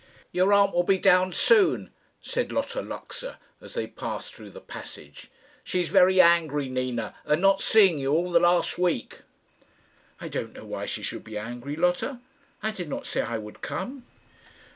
"Your 0.31 0.51
aunt 0.51 0.73
will 0.73 0.81
be 0.81 0.97
down 0.97 1.31
soon," 1.31 1.91
said 2.23 2.51
Lotta 2.51 2.81
Luxa 2.81 3.37
as 3.61 3.75
they 3.75 3.85
passed 3.85 4.33
through 4.33 4.49
the 4.49 4.59
passage. 4.59 5.29
"She 5.63 5.79
is 5.79 5.89
very 5.89 6.19
angry, 6.19 6.69
Nina, 6.69 7.13
at 7.23 7.37
not 7.37 7.61
seeing 7.61 7.99
you 7.99 8.11
all 8.11 8.31
the 8.31 8.39
last 8.39 8.79
week." 8.79 9.19
"I 10.19 10.27
don't 10.27 10.53
know 10.53 10.65
why 10.65 10.87
she 10.87 11.03
should 11.03 11.23
be 11.23 11.37
angry, 11.37 11.75
Lotta. 11.75 12.19
I 12.63 12.71
did 12.71 12.89
not 12.89 13.05
say 13.05 13.21
I 13.21 13.37
would 13.37 13.61
come." 13.61 14.03